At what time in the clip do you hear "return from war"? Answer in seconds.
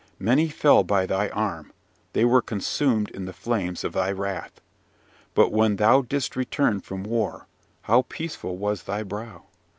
6.35-7.45